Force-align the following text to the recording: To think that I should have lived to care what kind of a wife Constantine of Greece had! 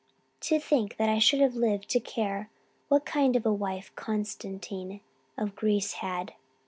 To 0.39 0.59
think 0.59 0.97
that 0.97 1.09
I 1.09 1.19
should 1.19 1.41
have 1.41 1.53
lived 1.53 1.87
to 1.91 1.99
care 1.99 2.49
what 2.87 3.05
kind 3.05 3.35
of 3.35 3.45
a 3.45 3.53
wife 3.53 3.91
Constantine 3.95 4.99
of 5.37 5.55
Greece 5.55 5.93
had! 5.93 6.33